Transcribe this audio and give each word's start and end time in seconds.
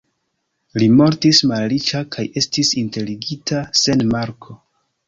Li 0.83 0.87
mortis 1.01 1.41
malriĉa 1.51 2.03
kaj 2.17 2.27
estis 2.43 2.75
enterigita 2.85 3.65
sen 3.85 4.05
marko. 4.17 4.61